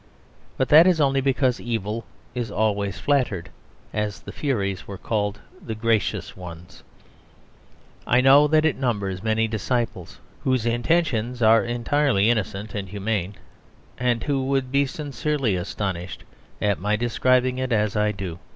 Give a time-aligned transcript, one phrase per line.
[0.57, 3.49] But that is only because evil is always flattered,
[3.93, 6.81] as the Furies were called "The Gracious Ones."
[8.07, 13.35] I know that it numbers many disciples whose intentions are entirely innocent and humane;
[13.95, 16.23] and who would be sincerely astonished
[16.59, 18.39] at my describing it as I do.